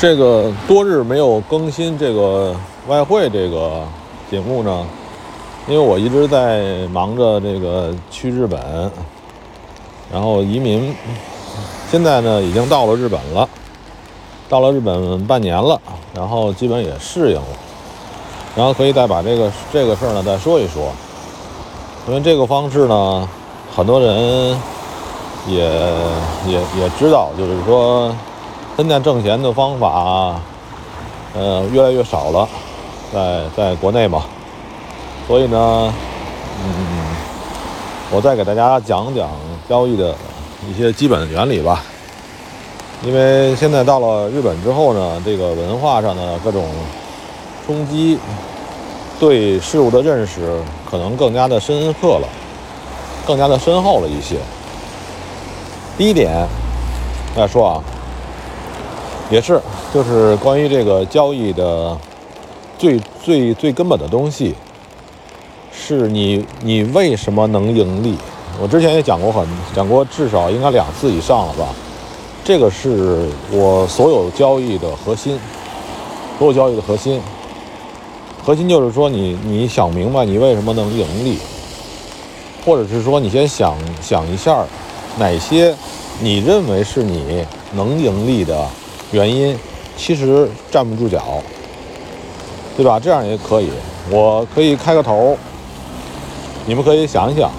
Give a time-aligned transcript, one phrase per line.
[0.00, 2.56] 这个多日没有更新这个
[2.88, 3.82] 外汇这个
[4.30, 4.86] 节目呢，
[5.68, 8.58] 因为我一直在忙着这个去日本，
[10.10, 10.96] 然后移民，
[11.90, 13.46] 现在呢已经到了日本了，
[14.48, 15.78] 到了日本半年了，
[16.14, 17.46] 然后基本也适应了，
[18.56, 20.90] 然后可以再把这个这个事儿呢再说一说，
[22.08, 23.28] 因为这个方式呢，
[23.76, 24.58] 很多人
[25.46, 25.62] 也
[26.46, 28.10] 也也知道，就是说。
[28.80, 30.40] 现在挣钱的方法，
[31.34, 32.48] 呃，越来越少了，
[33.12, 34.24] 在在国内嘛，
[35.28, 35.92] 所以呢，
[36.64, 36.72] 嗯，
[38.10, 39.28] 我再给大家讲讲
[39.68, 40.14] 交易的
[40.66, 41.84] 一些基本原理吧。
[43.04, 46.64] 因为现在到了日本之后呢，这个文化上的各种
[47.66, 48.18] 冲击，
[49.18, 50.58] 对事物的认识
[50.90, 52.26] 可能更加的深刻了，
[53.26, 54.36] 更加的深厚了一些。
[55.98, 56.32] 第一点，
[57.36, 57.84] 大家说啊。
[59.30, 59.60] 也是，
[59.94, 61.96] 就是关于这个交易的
[62.76, 64.56] 最最最根本的东西，
[65.72, 68.16] 是你你为什么能盈利？
[68.60, 71.68] 我之前也讲过很讲过，至少应该两次以上了吧。
[72.42, 75.38] 这个是我所有交易的核心，
[76.36, 77.20] 所有交易的核心。
[78.42, 81.38] 核心就是说，你你想明白你为什么能盈利，
[82.66, 84.64] 或者是说你先想想一下，
[85.20, 85.72] 哪些
[86.20, 88.66] 你认为是你能盈利的。
[89.12, 89.58] 原因
[89.96, 91.20] 其实站不住脚，
[92.76, 92.98] 对吧？
[92.98, 93.68] 这样也可以，
[94.08, 95.36] 我可以开个头，
[96.64, 97.50] 你们可以想一想。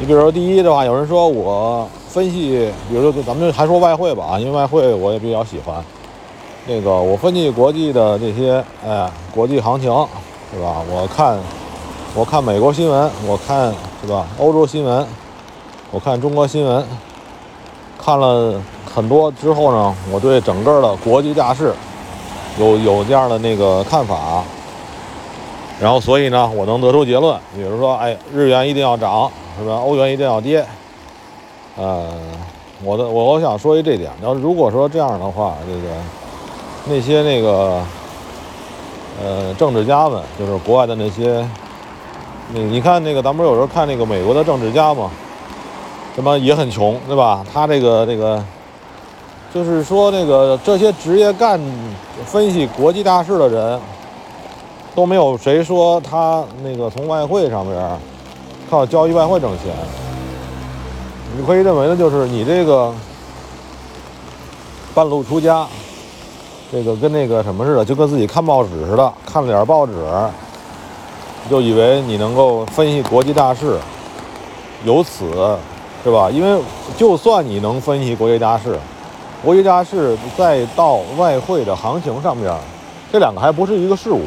[0.00, 5.82] 你比如说，第一的话，有人说我分析，比如说咱们就还说外汇吧啊，因为外汇我也比较喜欢。
[6.66, 9.90] 那个我分析国际的这些，哎，国际行情，
[10.52, 10.82] 是吧？
[10.90, 11.38] 我看，
[12.14, 14.26] 我看美国新闻，我看是吧？
[14.38, 15.06] 欧洲新闻，
[15.92, 16.84] 我看中国新闻，
[18.04, 18.60] 看了。
[18.94, 21.74] 很多之后呢，我对整个的国际大势
[22.60, 24.44] 有有这样的那个看法，
[25.80, 29.28] 然后所以呢，我能得出结论，比如说，哎，日元一定要涨，
[29.58, 29.74] 是吧？
[29.84, 30.64] 欧元一定要跌。
[31.76, 32.08] 呃，
[32.84, 35.88] 我的我我想说一这点，要如果说这样的话，这个
[36.84, 37.82] 那些那个
[39.20, 41.44] 呃政治家们，就是国外的那些，
[42.52, 45.10] 你你看那个，咱不是有时候看那个美国的政治家嘛，
[46.14, 47.44] 什么也很穷，对吧？
[47.52, 48.40] 他这个这个。
[49.54, 51.60] 就是说，那个这些职业干
[52.26, 53.80] 分析国际大事的人，
[54.96, 57.80] 都没有谁说他那个从外汇上面
[58.68, 59.72] 靠交易外汇挣钱。
[61.38, 62.92] 你可以认为呢，就是你这个
[64.92, 65.64] 半路出家，
[66.72, 69.92] 这个跟那个什么似的，就跟自己看报纸似的，看了点报纸，
[71.48, 73.78] 就以为你能够分析国际大事，
[74.84, 75.56] 由此
[76.02, 76.28] 是吧？
[76.28, 76.60] 因为
[76.96, 78.76] 就算你能分析国际大事。
[79.44, 82.50] 国际大事再到外汇的行情上面，
[83.12, 84.22] 这两个还不是一个事物，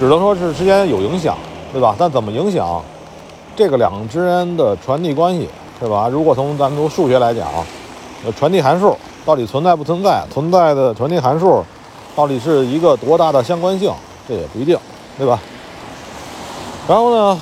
[0.00, 1.36] 只能说是之间有影响，
[1.72, 1.94] 对吧？
[1.98, 2.82] 但怎么影响，
[3.54, 5.46] 这个两之间的传递关系，
[5.78, 6.08] 是吧？
[6.08, 7.46] 如果从咱们从数学来讲，
[8.34, 8.96] 传递函数
[9.26, 10.24] 到底存在不存在？
[10.32, 11.62] 存在的传递函数
[12.16, 13.92] 到底是一个多大的相关性？
[14.26, 14.78] 这也不一定，
[15.18, 15.38] 对吧？
[16.88, 17.38] 然后呢，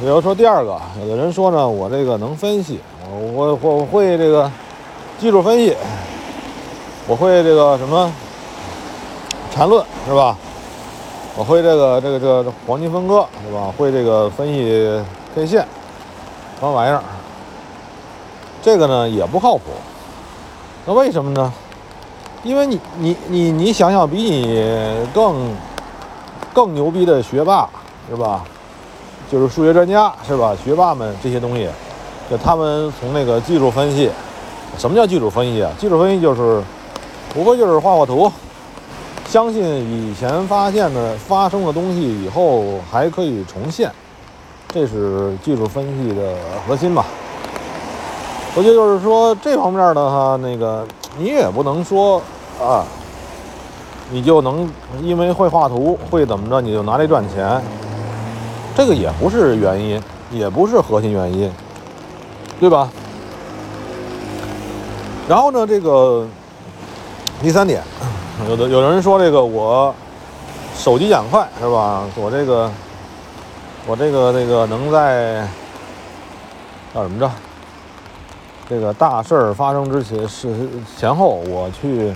[0.00, 4.50] 比如说第二个，有的人说呢，我这个能分析，我我我会这个
[5.20, 5.76] 技术分析。
[7.08, 8.10] 我会这个什么
[9.52, 10.36] 缠论是吧？
[11.36, 13.72] 我会这个这个这个黄金分割是吧？
[13.76, 15.02] 会这个分析
[15.34, 15.66] K 线
[16.60, 17.02] 什么玩意儿？
[18.62, 19.62] 这个呢也不靠谱。
[20.86, 21.52] 那为什么呢？
[22.44, 24.62] 因为你你你你想想，比你
[25.12, 25.56] 更
[26.52, 27.68] 更牛逼的学霸
[28.08, 28.44] 是吧？
[29.30, 30.54] 就是数学专家是吧？
[30.62, 31.68] 学霸们这些东西，
[32.30, 34.10] 就他们从那个技术分析，
[34.78, 35.72] 什么叫技术分析啊？
[35.78, 36.62] 技术分析就是。
[37.34, 38.30] 不过就是画画图，
[39.26, 43.90] 相信以前发现的、发生的东西以后还可以重现，
[44.68, 46.34] 这是技术分析的
[46.66, 47.06] 核心吧。
[48.54, 50.86] 我觉得就是说这方面的哈，那个
[51.18, 52.20] 你也不能说
[52.60, 52.84] 啊，
[54.10, 54.70] 你就能
[55.00, 57.62] 因为会画图、会怎么着，你就拿这赚钱，
[58.76, 61.50] 这个也不是原因，也不是核心原因，
[62.60, 62.90] 对吧？
[65.26, 66.26] 然后呢，这个。
[67.42, 67.82] 第三点，
[68.48, 69.92] 有的有人说这个我
[70.76, 72.04] 手疾眼快是吧？
[72.14, 72.70] 我这个
[73.84, 75.44] 我这个那个能在
[76.94, 77.28] 叫什么着？
[78.70, 80.54] 这个大事儿发生之前是
[80.96, 82.14] 前后，我去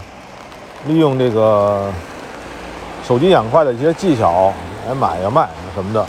[0.87, 1.91] 利用这个
[3.05, 4.53] 手疾眼快的一些技巧
[4.87, 6.07] 来买呀卖什么的。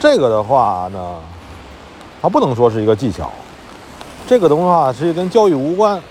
[0.00, 1.14] 这个的话呢，
[2.20, 3.30] 它不能说是一个技巧，
[4.26, 6.02] 这个的话是跟交易无关。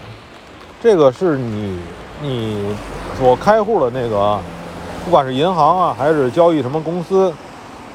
[0.82, 1.80] 这个是你
[2.22, 2.76] 你
[3.16, 4.40] 所开户的那个，
[5.06, 7.32] 不管是银行啊，还是交易什么公司，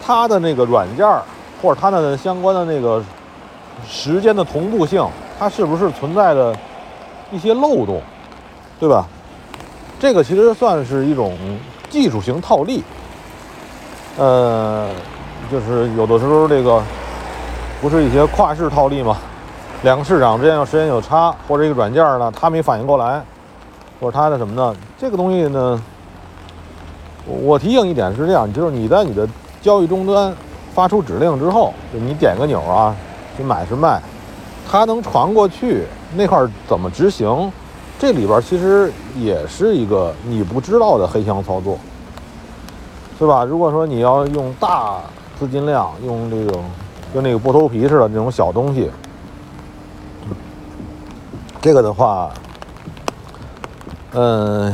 [0.04, 1.20] 它的那个软件儿
[1.60, 3.02] 或者它的相关的那个
[3.86, 5.04] 时间的同步性，
[5.36, 6.56] 它是不是存在的
[7.32, 8.00] 一些漏洞，
[8.78, 9.04] 对吧？
[9.98, 11.36] 这个其实算是一种
[11.90, 12.84] 技术型套利，
[14.16, 14.88] 呃，
[15.50, 16.80] 就是有的时候这个
[17.80, 19.16] 不是一些跨市套利嘛，
[19.86, 23.22] 两个市场之间有时间有差，或者一个软件呢，它没反应过来，
[24.00, 24.74] 或者它的什么呢？
[24.98, 25.80] 这个东西呢，
[27.24, 29.28] 我提醒一点是这样，就是你在你的
[29.62, 30.34] 交易终端
[30.74, 32.96] 发出指令之后，就你点个钮啊，
[33.36, 34.02] 是买是卖，
[34.68, 35.84] 它能传过去
[36.16, 37.52] 那块怎么执行？
[37.96, 41.78] 这里边其实也是一个你不知道的黑箱操作，
[43.20, 43.44] 是吧？
[43.44, 44.96] 如果说你要用大
[45.38, 46.64] 资金量，用这种
[47.14, 48.90] 跟那个剥头皮似的这种小东西，
[51.66, 52.30] 这个的话，
[54.12, 54.72] 嗯，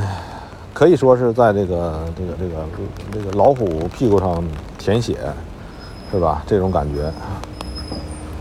[0.74, 2.66] 可以说是在这个这个这个
[3.10, 4.44] 这个老虎屁股上
[4.78, 5.16] 舔血，
[6.10, 6.42] 是吧？
[6.46, 7.10] 这种感觉。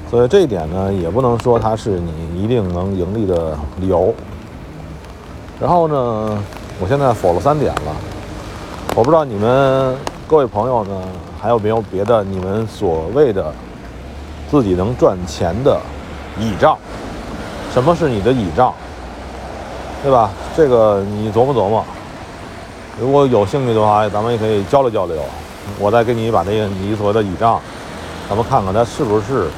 [0.09, 4.13] 所以这一点呢，也不能说它是你一定能盈利的理由。
[5.57, 6.37] 然后呢，
[6.81, 7.95] 我现在否了三点了，
[8.97, 9.95] 我不知道你们
[10.27, 11.01] 各位朋友呢
[11.39, 13.53] 还有没有别的你们所谓的
[14.49, 15.79] 自己能赚钱的
[16.37, 16.77] 倚仗？
[17.73, 18.73] 什么是你的倚仗？
[20.03, 20.29] 对吧？
[20.57, 21.83] 这个你琢磨琢磨。
[22.99, 25.17] 如果有兴趣的话，咱们也可以交流交流。
[25.79, 27.59] 我再给你把这个你所谓的倚仗，
[28.29, 29.49] 咱们看看它是不是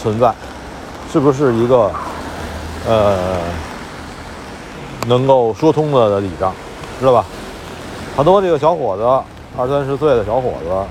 [0.00, 0.32] 存在，
[1.12, 1.90] 是不是一个
[2.88, 3.16] 呃。
[5.08, 6.52] 能够说通了的倚仗，
[6.98, 7.24] 知道吧？
[8.16, 9.04] 很多这个小伙子，
[9.56, 10.84] 二三十岁的小伙子，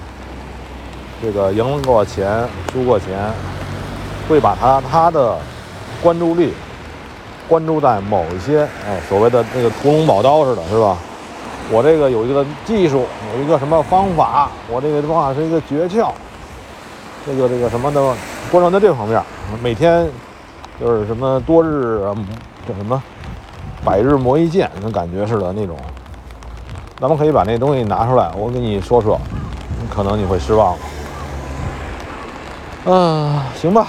[1.21, 3.29] 这个赢过钱、输过钱，
[4.29, 5.37] 会把他他的
[6.05, 6.53] 关注力
[7.47, 10.95] 关注在某一些哎所谓的那个屠龙宝刀似的，是吧？
[11.71, 16.11] 我这个有一个技术，有一个什么方法，我这个方法是一个诀窍，
[17.25, 17.99] 这个这个什么的，
[18.51, 19.19] 关注在这方面，
[19.63, 20.07] 每天
[20.79, 21.99] 就是什么多日
[22.69, 23.01] 叫什么？
[23.83, 25.75] 百日磨一剑，那感觉似的那种，
[26.99, 29.19] 咱们可以把那东西拿出来，我给你说说，
[29.91, 30.75] 可能你会失望。
[32.85, 33.87] 嗯，行吧，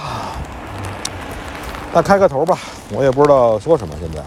[1.97, 2.59] 那开个头吧，
[2.91, 4.21] 我也不知道说什么现在。